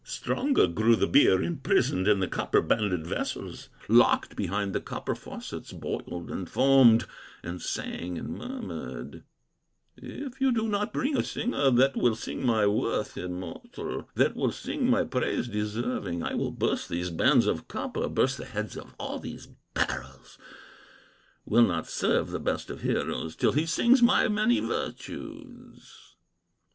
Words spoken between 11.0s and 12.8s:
a singer, That will sing my